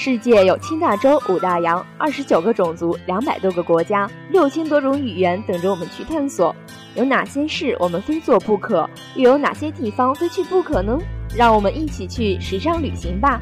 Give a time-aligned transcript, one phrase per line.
[0.00, 6.54] 世界有七大洲、五大洋、二十九个种族、两百多个国家、六千多种语言等着我们去探索。
[6.94, 8.88] 有哪些事我们非做不可？
[9.16, 10.96] 又有哪些地方非去不可呢？
[11.34, 13.40] 让我们一起去时尚旅行吧！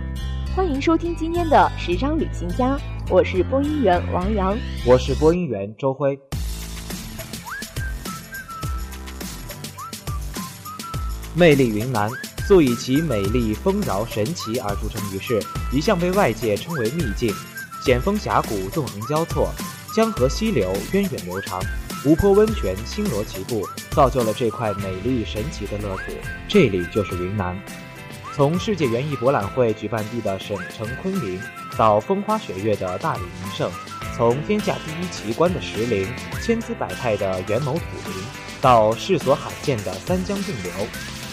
[0.56, 2.75] 欢迎收听今天的时尚旅行家，
[3.11, 6.18] 我是播音员王洋，我是播音员周辉。
[11.34, 12.10] 魅力云南。
[12.46, 15.42] 素以其美丽、丰饶、神奇而著称于世，
[15.73, 17.34] 一向被外界称为秘境。
[17.84, 19.52] 险峰峡谷纵横交错，
[19.92, 21.60] 江河溪流源远流长，
[22.04, 26.12] 湖泊温泉星罗棋布，造就了这块美丽神奇的乐土。
[26.46, 27.59] 这里就是云南。
[28.32, 31.40] 从世界园艺博览会举办地的省城昆明，
[31.76, 33.68] 到风花雪月的大理名胜，
[34.16, 36.06] 从天下第一奇观的石林、
[36.40, 38.15] 千姿百态的元谋土林，
[38.60, 40.73] 到世所罕见的三江并流。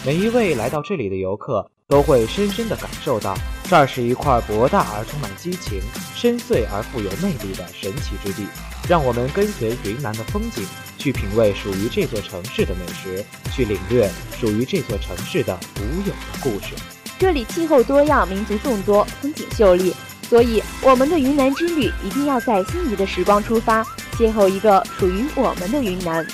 [0.05, 3.33] 每一位来到这里的游客都会深深地感受到，
[3.69, 5.79] 这儿是一块博大而充满激情、
[6.13, 8.45] 深邃而富有魅力的神奇之地。
[8.89, 13.23] 让我们跟随云南的风景，去品味属于这座城市的美食，
[13.53, 16.75] 去领略属于这座城市的独有的故事。
[17.17, 19.95] 这里气候多样，民族众多，风景秀丽，
[20.27, 23.81] 所以我们的云南之旅一定要在心仪的时光出发，
[24.17, 26.27] 邂逅一个属于我们的云南。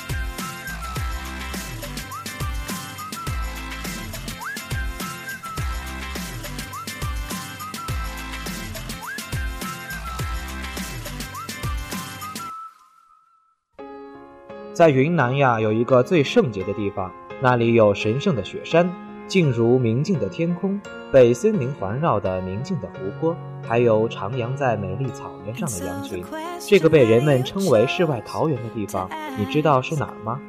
[14.80, 18.90] 在云南呀，有一个最圣洁的地方，那里有神圣的雪山，
[19.28, 20.80] 静如明镜的天空，
[21.12, 26.24] 被森林环绕的宁静的湖泊，还有徜徉在美丽草原上的羊群。
[26.60, 30.40] 这个被人们称为世外桃源的地方， 你知道是哪儿吗？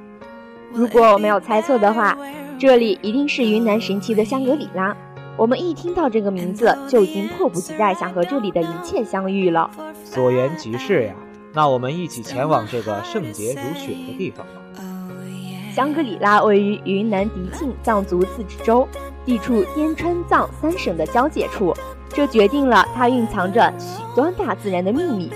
[0.73, 2.17] 如果我没有猜错的话，
[2.57, 4.97] 这里一定是云南神奇的香格里拉。
[5.37, 9.69] 我们一听到这个名字，就已经迫不及待想和这里的一切相遇了。
[10.05, 11.15] 所言极是呀。
[11.53, 14.53] 那我们一起前往这个圣洁如雪的地方吧。
[15.75, 18.87] 香格里拉位于云南迪庆藏族自治州，
[19.25, 21.75] 地处滇川藏三省的交界处，
[22.09, 25.31] 这决定了它蕴藏着许多大自然的秘密。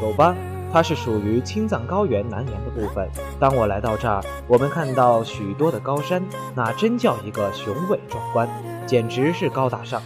[0.00, 0.34] 走吧，
[0.72, 3.08] 它是属于青藏高原南沿的部分。
[3.38, 6.22] 当我来到这儿，我们看到许多的高山，
[6.54, 8.48] 那真叫一个雄伟壮观，
[8.86, 10.02] 简直是高大上。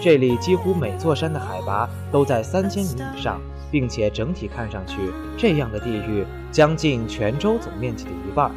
[0.00, 3.40] 这里几乎每座山的海拔都在三千米以上。
[3.70, 4.96] 并且整体看上去，
[5.36, 8.50] 这样的地域将近泉州总面积的一半。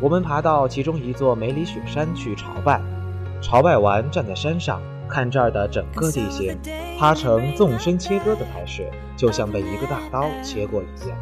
[0.00, 2.80] 我们爬到其中一座梅里雪山去朝拜，
[3.40, 6.58] 朝拜完站在山上看这儿的整个地形，
[6.98, 11.18] 它呈纵深切割的态势，就像被一个大刀切过一样。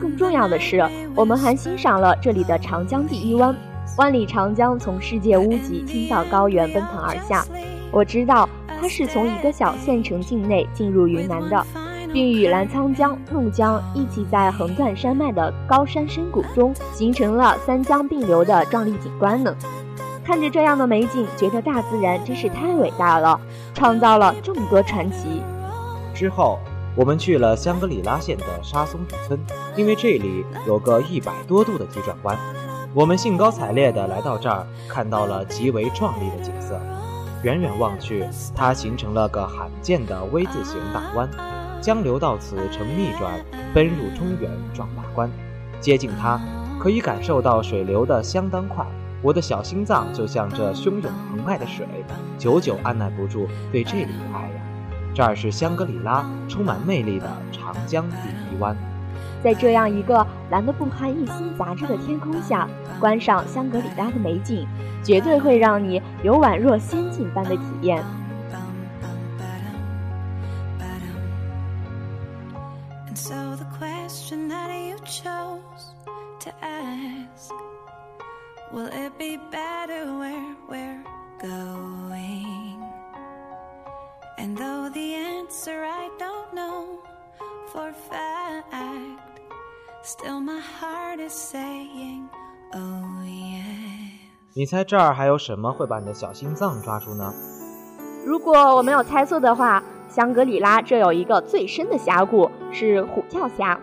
[0.00, 3.54] 更重要的是，我们还欣赏了这里的长江第一湾。
[3.98, 7.44] 万里长江从世界屋脊青藏高原奔腾而下，
[7.92, 11.66] 我知道它是从一个小县城境内进入云南的。
[12.14, 19.52] 并与澜沧江、怒江一起在横断山脉的高山深谷中，形成了三江并流的壮丽景观呢。
[20.24, 23.38] 看着这样的美景，觉得大自然真是太伟大了，
[23.74, 25.42] 创造了这么多传奇。
[26.14, 26.60] 之后，
[26.94, 29.40] 我们去了香格里拉县的沙松主村，
[29.74, 32.38] 因为这里有个一百多度的急转弯。
[32.94, 36.80] 我们兴高采烈地来到这儿，看到了极为壮丽的景色。
[37.42, 41.28] 远远望去，它形成了个罕见的 V 字形大弯。
[41.84, 43.30] 江流到此呈逆转，
[43.74, 45.30] 奔入中原壮大关。
[45.80, 46.40] 接近它，
[46.80, 48.86] 可以感受到水流的相当快。
[49.20, 51.86] 我的小心脏就像这汹涌澎湃的水，
[52.38, 54.62] 久久按耐不住对这里的爱呀。
[55.14, 58.74] 这儿是香格里拉，充满魅力的长江第一湾。
[59.42, 62.66] 在这样一个蓝得不含一丝杂质的天空下，
[62.98, 64.66] 观赏香格里拉的美景，
[65.02, 68.02] 绝对会让你有宛若仙境般的体验。
[94.54, 97.32] 你猜这儿还有什么会把你的小心脏抓住呢？
[98.26, 103.78] 如果我没有猜错的话，香格里拉这有一个最深的峡谷是虎跳峡，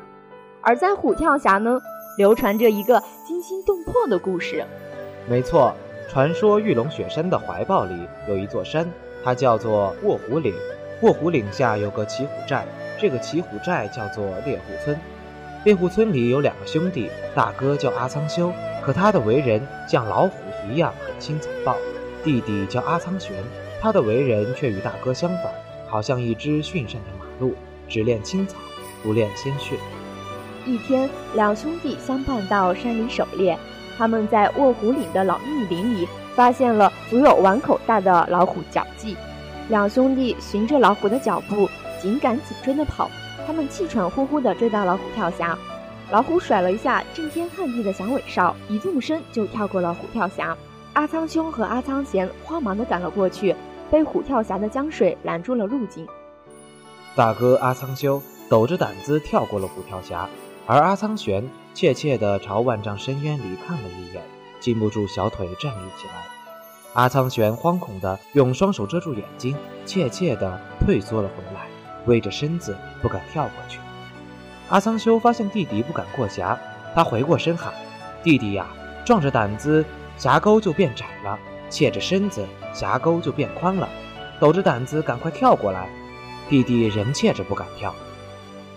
[0.61, 1.79] 而在虎跳峡呢，
[2.17, 4.65] 流传着一个惊心动魄的故事。
[5.27, 5.73] 没错，
[6.09, 7.95] 传说玉龙雪山的怀抱里
[8.27, 8.85] 有一座山，
[9.23, 10.53] 它叫做卧虎岭。
[11.01, 12.65] 卧虎岭下有个骑虎寨，
[12.99, 14.99] 这个骑虎寨叫做猎户村。
[15.63, 18.51] 猎户村里有两个兄弟，大哥叫阿苍修，
[18.83, 20.33] 可他的为人像老虎。
[20.69, 21.75] 一样狠心残暴，
[22.23, 23.35] 弟弟叫阿苍玄，
[23.81, 25.51] 他的为人却与大哥相反，
[25.87, 27.55] 好像一只驯善的马鹿，
[27.89, 28.59] 只恋青草，
[29.03, 29.77] 不恋鲜血。
[30.65, 33.57] 一天，两兄弟相伴到山里狩猎，
[33.97, 39.17] 他们在卧虎岭的老密林里发现了足有碗口大的老虎脚迹。
[39.69, 41.69] 两兄弟循着老虎的脚步
[42.01, 43.09] 紧赶紧追的跑，
[43.47, 45.57] 他们气喘呼呼地追到老虎跳峡。
[46.11, 50.55] 老虎甩了一下震天撼地的响尾哨，一纵身就跳过了虎跳峡。
[50.93, 53.55] 阿苍兄和阿苍贤慌忙地赶了过去，
[53.89, 56.05] 被虎跳峡的江水拦住了路径。
[57.15, 58.21] 大哥阿苍修
[58.51, 60.27] 抖着胆子跳过了虎跳峡。
[60.67, 64.21] 而阿苍玄怯怯地朝万丈深渊里看了一眼，
[64.59, 66.13] 禁不住小腿站立起来。
[66.93, 69.55] 阿苍玄惶恐地用双手遮住眼睛，
[69.85, 71.67] 怯怯地退缩了回来，
[72.07, 73.79] 微着身子不敢跳过去。
[74.67, 76.59] 阿苍修发现弟弟不敢过峡，
[76.93, 77.73] 他回过身喊
[78.21, 78.67] ：“弟弟呀，
[79.05, 79.85] 壮着胆子，
[80.17, 81.39] 峡沟就变窄了；
[81.69, 83.87] 怯着身子，峡沟就变宽了。
[84.41, 85.87] 抖着胆子，赶快跳过来。”
[86.49, 87.95] 弟弟仍怯着不敢跳。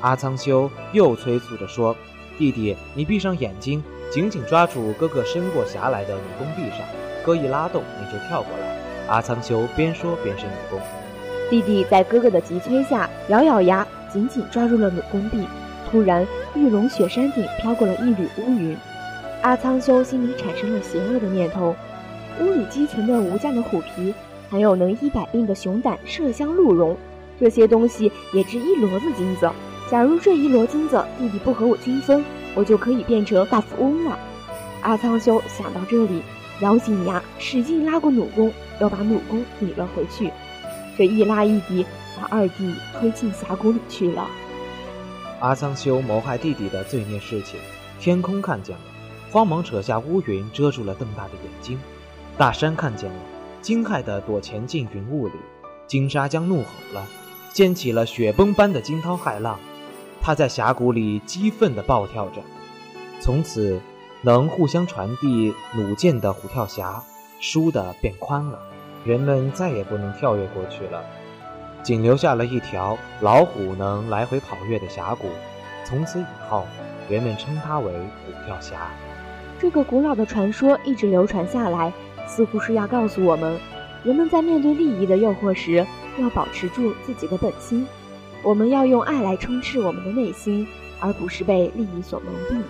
[0.05, 1.97] 阿苍修又催促着说
[2.37, 6.81] ：“弟弟，你闭上眼睛，紧紧抓住哥哥伸过峡来的弩弓臂上，
[7.25, 8.77] 哥一拉动，你就跳过来。”
[9.09, 10.79] 阿苍修边说边伸弩弓。
[11.49, 15.49] 弟弟在哥哥的急催下，咬咬牙，紧紧抓住了弩弓臂。
[15.91, 18.77] 突然，玉龙雪山顶飘过了一缕乌云。
[19.41, 21.75] 阿苍修心里产生了邪恶的念头：
[22.43, 24.12] 屋里积存的无价的虎皮，
[24.50, 26.95] 还有能医百病的熊胆、麝香、鹿茸，
[27.41, 29.50] 这些东西也值一骡子金子。
[29.91, 34.19] 假如这一摞金子弟弟不和我均分，我就可以变成大富翁了。
[34.81, 36.23] 阿苍修想到这里，
[36.61, 40.33] 咬紧牙，使劲拉过弩弓，又把弩弓抵了回去。
[40.97, 41.85] 这一拉一抵，
[42.17, 44.27] 把二弟推进峡谷里去了。
[45.41, 47.61] 阿苍修谋害弟弟的罪孽事情，
[48.01, 48.83] 天空看见了，
[49.31, 51.79] 慌忙扯下乌云遮住了瞪大的眼睛。
[52.39, 53.17] 大山看见了，
[53.61, 55.35] 惊骇地躲潜进云雾里。
[55.87, 57.07] 金沙江怒吼了，
[57.53, 59.59] 掀起了雪崩般的惊涛骇浪。
[60.26, 62.41] 他在峡谷里激愤地暴跳着，
[63.21, 63.79] 从此，
[64.23, 67.03] 能互相传递弩箭的虎跳峡
[67.41, 68.59] 输的变宽了，
[69.05, 71.05] 人们再也不能跳跃过去了，
[71.82, 75.29] 仅留下了一条老虎能来回跑跃的峡谷。
[75.85, 76.65] 从此以后，
[77.11, 78.91] 人们称它为虎跳峡。
[79.61, 81.93] 这个古老的传说一直流传下来，
[82.26, 83.61] 似乎是要告诉我们，
[84.03, 85.87] 人们在面对利益的诱惑时，
[86.19, 87.87] 要保持住自己的本心。
[88.44, 90.67] 我们要用爱来充斥我们的内心，
[91.00, 92.62] 而不是被利益所蒙蔽。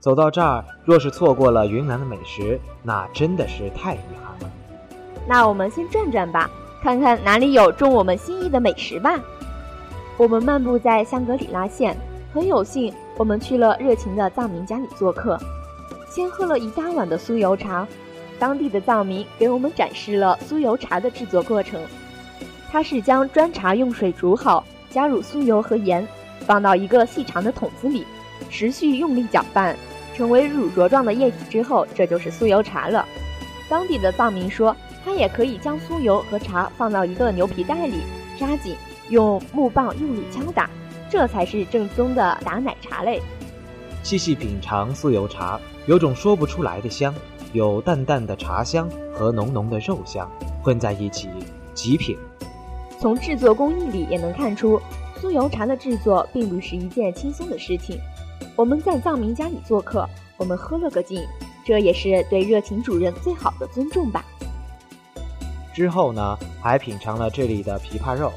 [0.00, 4.50] 走到这儿，若是错过了云南的美食，那真的是太遗憾了。
[5.28, 6.50] 那我们先转转吧，
[6.82, 9.20] 看看哪里有中我们心意的美食吧。
[10.16, 11.94] 我们漫步在香格里拉县，
[12.32, 15.38] 很有幸，我们去了热情的藏民家里做客，
[16.08, 17.86] 先喝了一大碗的酥油茶。
[18.38, 21.78] 当地的藏民给我们展示了酥油茶的制作过程，
[22.72, 26.08] 它是将砖茶用水煮好，加入酥油和盐，
[26.46, 28.06] 放到一个细长的桶子里，
[28.48, 29.76] 持续用力搅拌。
[30.20, 33.08] 成为乳浊状的液体之后，这就是酥油茶了。
[33.70, 38.02] 当地的藏民说，他也可以将酥油和茶放到一个牛皮袋里，
[38.38, 38.76] 扎紧，
[39.08, 40.68] 用木棒用力敲打，
[41.08, 43.22] 这才是正宗的打奶茶嘞。
[44.02, 47.14] 细细品尝酥油茶，有种说不出来的香，
[47.54, 50.30] 有淡淡的茶香和浓浓的肉香
[50.62, 51.30] 混在一起，
[51.72, 52.14] 极品。
[53.00, 54.78] 从制作工艺里也能看出，
[55.18, 57.98] 酥油茶的制作并不是一件轻松的事情。
[58.56, 61.26] 我们在藏民家里做客，我们喝了个尽，
[61.64, 64.24] 这也是对热情主人最好的尊重吧。
[65.74, 68.32] 之后呢，还品尝了这里的琵琶肉。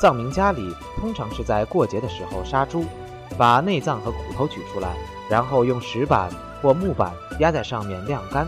[0.00, 2.84] 藏民家里通常是在过节的时候杀猪，
[3.36, 4.96] 把内脏和骨头取出来，
[5.28, 6.30] 然后用石板
[6.62, 8.46] 或木板压在上面晾干。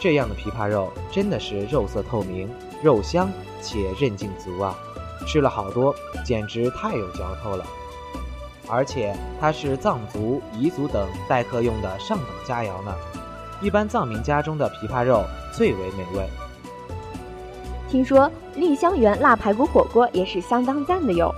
[0.00, 2.48] 这样的琵琶肉真的是肉色透明，
[2.82, 4.76] 肉香且韧劲足啊！
[5.26, 7.64] 吃了好多，简直太有嚼头了。
[8.70, 12.94] 而且它是藏族、彝族等待客用的上等佳肴呢。
[13.60, 16.26] 一般藏民家中的琵琶肉最为美味。
[17.90, 21.34] 听说丽香园腊排骨火锅也是相当赞的哟。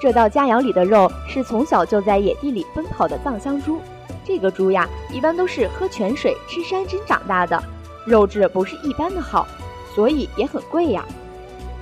[0.00, 3.80] 这道佳肴里的肉是从小就在野地里奔跑的藏香猪。
[4.24, 7.60] 这个猪呀，一般都是喝泉水、吃山珍长大的，
[8.06, 9.48] 肉质不是一般的好，
[9.94, 11.04] 所以也很贵呀。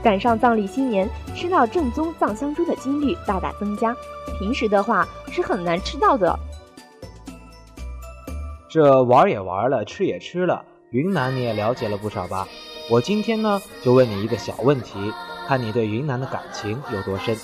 [0.07, 3.93] 赶上藏历新年，吃到正宗藏香猪的几率大大增加。
[4.39, 6.39] 平时的话是很难吃到的。
[8.69, 12.47] 这玩也玩了，吃也吃了，云南你也了解了不少吧？
[12.89, 15.13] 我今天呢，就问你一个小问题，
[15.49, 17.37] 看你对云南的感情有多深。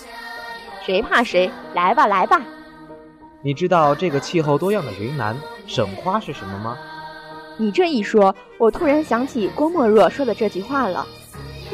[0.86, 1.50] 谁怕谁？
[1.74, 2.40] 来吧，来吧。
[3.42, 6.78] 你知道这个气候多样的云南省花是什么吗？
[7.56, 11.04] 你这一说，我突然想起郭沫若说的这句话了：“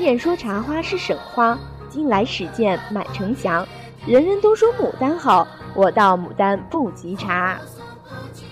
[0.01, 3.67] 燕说茶花是省花，今来始见满城霞。
[4.07, 7.59] 人人都说牡丹好，我道牡丹不及茶。”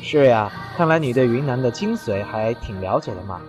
[0.02, 3.40] 是呀，看来你对云南的精髓还挺了解的嘛。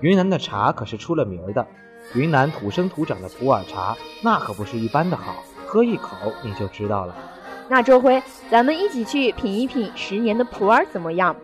[0.00, 1.66] 云南的茶可是出了名的，
[2.14, 7.14] 云南土生土长的普洱茶，那可不是一般的好，喝一口你就知道了。
[7.68, 11.34] 那周辉咱们一起去品一品十年的普洱怎么样？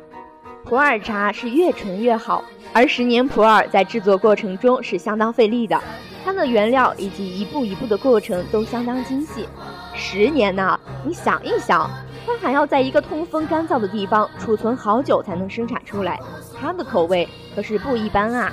[0.69, 2.45] 普洱茶是越纯越好，
[2.75, 5.83] 而十年普洱在制作过程中是相当费力的，
[6.23, 9.49] 它的原料以及一步一步的过程都相当精细。
[9.95, 11.91] 十年呢，你想一想。
[12.27, 16.21] 它还要在一个通风干燥的地方储存好久才能生产出来，
[16.61, 18.53] 它的口味可是不一般啊！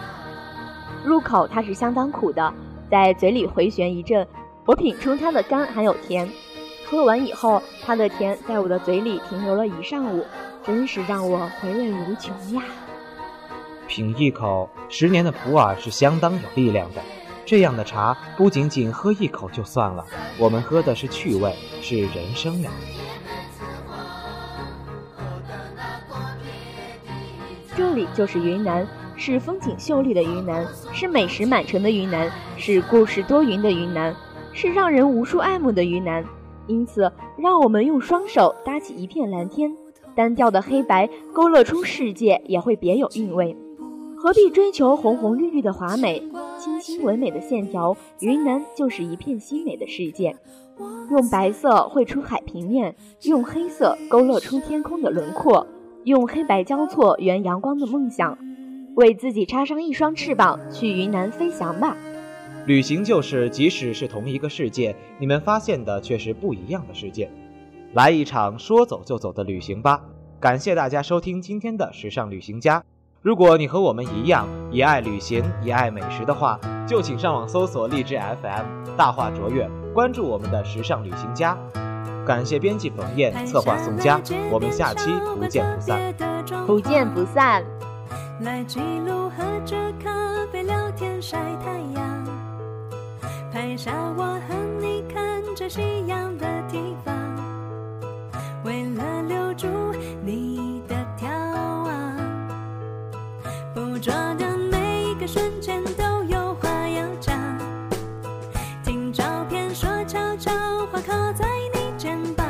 [1.04, 2.54] 入口它是相当苦的，
[2.90, 4.26] 在嘴里回旋一阵，
[4.66, 6.30] 我品出它的甘还有甜。
[6.90, 10.26] 喝完以后，它的甜在我的嘴里停留了一上午，
[10.66, 12.64] 真是让我回味无穷呀！
[13.88, 17.02] 品一口十年的普洱是相当有力量的，
[17.46, 20.04] 这样的茶不仅仅喝一口就算了，
[20.40, 22.72] 我们喝的是趣味，是人生呀！
[27.78, 34.16] 这里就是云南，是风景秀丽的云南，是美食满城的云南，是故事多云的云南，
[34.52, 36.26] 是让人无数爱慕的云南。
[36.66, 39.72] 因此，让我们用双手搭起一片蓝天，
[40.16, 43.56] 单调的黑白勾勒出世界也会别有韵味。
[44.18, 46.24] 何必追求红红绿绿的华美，
[46.58, 47.96] 清新唯美的线条？
[48.22, 50.36] 云南就是一片新美的世界。
[51.12, 55.68] 用白色绘出海平面，用黑色勾勒出天空的轮廓。
[56.06, 58.38] 用黑白交错圆阳光的梦想，
[58.96, 61.98] 为自己插上一双翅膀，去云南飞翔吧！
[62.66, 67.30] 旅行就是，即使是同一个世界，你们发现的却是不一样的世界。
[67.96, 70.02] 来一场说走就走的旅行吧！
[70.38, 72.84] 感谢大家收听今天的时尚旅行家。
[73.22, 81.58] 如果你和我们一样也爱旅行也爱美食的话，就请上网搜索荔枝 FM，大话卓越，关注我们的时尚旅行家。
[82.28, 84.20] 感谢编辑冯燕，策划宋佳，
[84.52, 85.10] 我们下期
[85.40, 86.14] 不见不散，
[86.68, 87.64] 不见不散。
[88.42, 92.28] 来记录喝着咖啡聊天晒太阳，
[93.54, 96.46] 拍下我和你看着夕阳的
[98.66, 99.68] 为了留住
[100.24, 101.28] 你的眺
[101.84, 102.18] 望，
[103.76, 107.38] 捕捉的每一个瞬间都有话要讲，
[108.84, 110.52] 听照片说悄悄
[110.92, 111.46] 话靠在。
[111.76, 112.48] 你肩膀，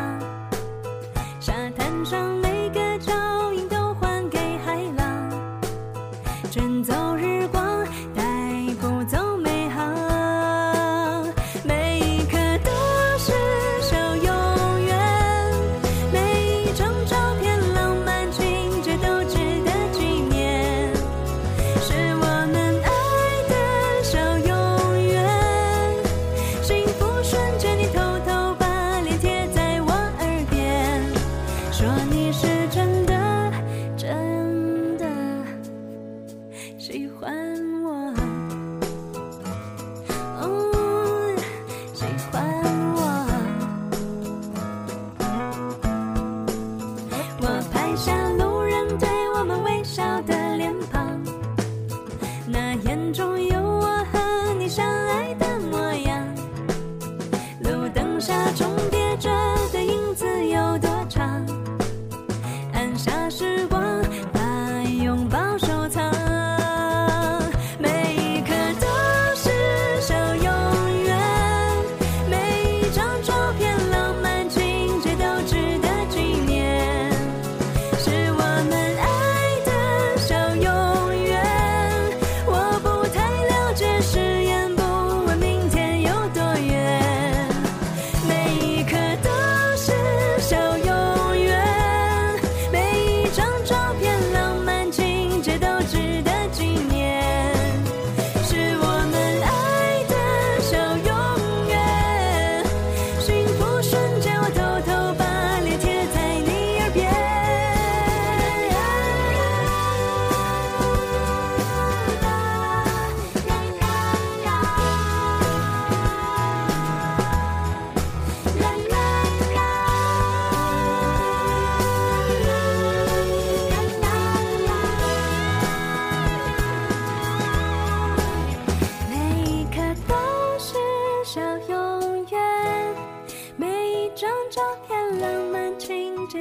[1.42, 2.45] 沙滩上。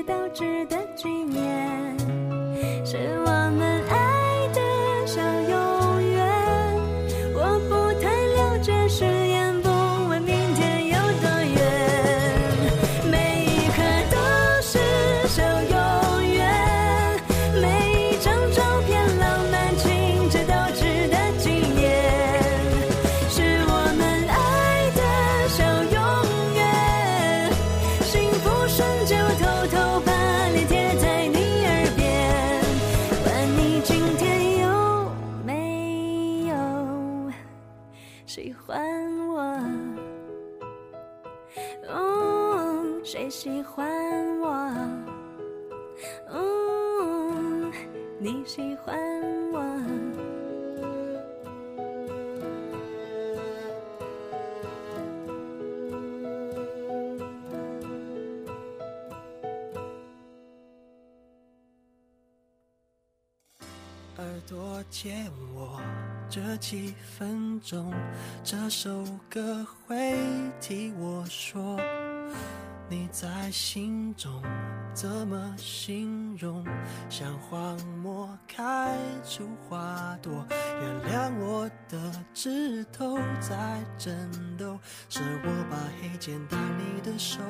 [0.06, 1.63] 都值得纪念
[43.44, 43.86] 喜欢
[44.40, 44.48] 我？
[46.30, 47.70] 哦，
[48.18, 48.96] 你喜欢
[49.52, 49.60] 我？
[64.16, 65.82] 耳朵借我
[66.30, 67.92] 这几分钟，
[68.42, 70.16] 这首歌会
[70.62, 71.78] 替我说，
[72.94, 74.40] 你在心中
[74.94, 76.64] 怎么形容？
[77.10, 78.96] 像荒漠开
[79.28, 81.98] 出花朵，原谅我的
[82.32, 87.40] 指头在震动，是我把黑键打你的手。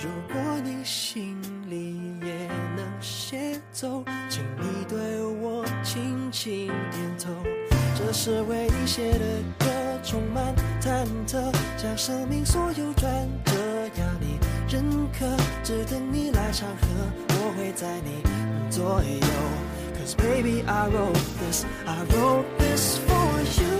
[0.00, 7.34] 如果你心里也能写奏，请你对我轻轻点头。
[7.96, 9.66] 这是为你写的歌，
[10.02, 13.52] 充满忐忑，将生命所有转折
[13.98, 15.26] 要你认可，
[15.62, 16.86] 只等你来唱和，
[17.28, 18.22] 我会在你
[18.70, 19.26] 左右。
[19.98, 23.79] Cause baby I wrote this, I wrote this for you.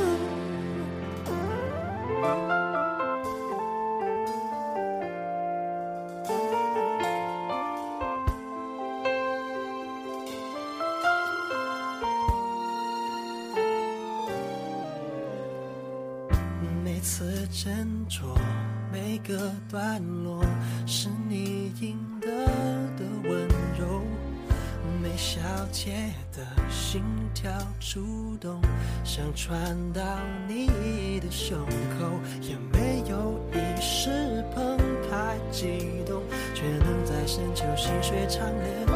[18.10, 18.24] 斟酌，
[18.92, 20.44] 每个段落
[20.84, 22.28] 是你应得
[22.96, 24.02] 的温柔。
[25.00, 25.92] 每小节
[26.32, 28.60] 的心跳触动，
[29.04, 30.02] 想传到
[30.48, 32.06] 你的胸口，
[32.42, 34.76] 也没有一时澎
[35.08, 36.20] 湃激动，
[36.52, 38.94] 却能在深秋细水长流。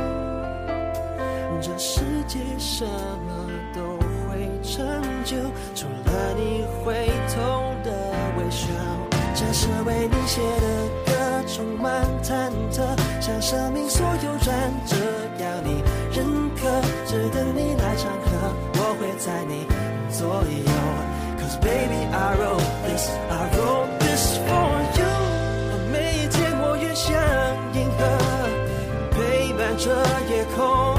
[1.63, 3.81] 这世界什么都
[4.29, 4.85] 会成
[5.25, 5.37] 就，
[5.75, 7.64] 除了你会痛
[8.55, 8.69] 笑。
[9.35, 10.67] 这是为你写的
[11.07, 11.13] 歌，
[11.49, 12.87] 充满忐忑，
[13.21, 14.55] 像生命所有转
[14.87, 14.95] 折
[15.41, 16.71] 要你认可，
[17.05, 19.67] 只等你来唱和，我会在你
[20.09, 20.71] 左右。
[21.37, 25.05] Cause baby I wrote this, I wrote this for you。
[25.93, 27.13] 每一天我越像
[27.75, 28.01] 银河，
[29.11, 29.91] 陪伴着
[30.31, 30.94] 夜空。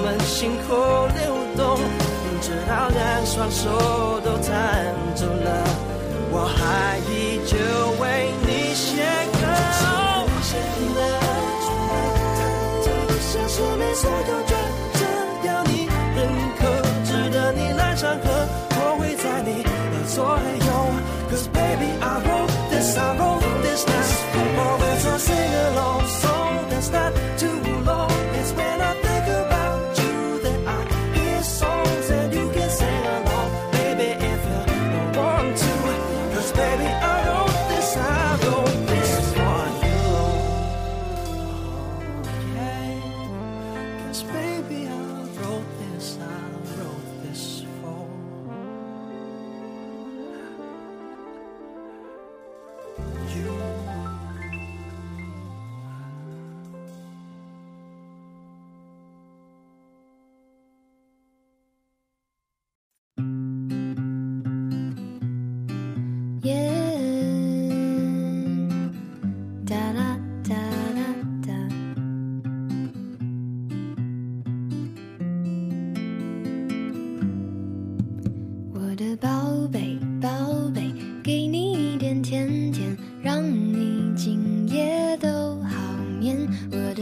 [0.00, 0.76] 们心口
[1.18, 1.78] 流动，
[2.40, 5.48] 直到两双手都弹走了，
[6.30, 7.56] 我还依旧
[8.00, 9.02] 为你写
[9.40, 9.46] 歌。
[13.30, 14.42] 像是没所有
[44.22, 44.77] baby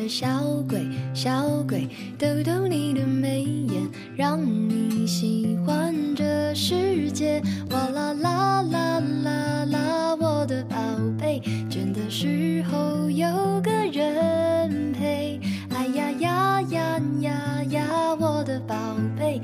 [0.09, 0.29] 小
[0.69, 7.43] 鬼小鬼逗逗你的眉眼让你喜欢这世界。
[7.71, 10.77] 哇啦啦啦啦啦我的宝
[11.19, 13.27] 贝倦的时候有
[13.63, 15.41] 个人陪。
[15.71, 18.75] 哎呀呀呀呀呀我的宝
[19.19, 19.41] 贝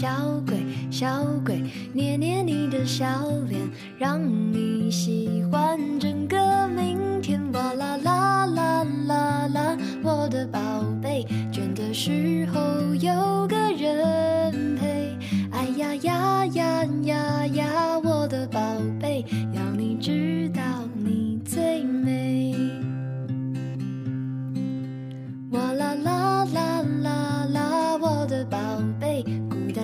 [0.00, 0.08] 小
[0.46, 0.56] 鬼
[0.90, 3.04] 小鬼捏捏你的笑
[3.50, 3.60] 脸
[3.98, 4.18] 让
[4.50, 5.19] 你喜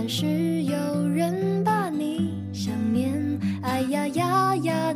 [0.09, 3.13] 是有人把你想念
[3.63, 4.93] 哎呀呀呀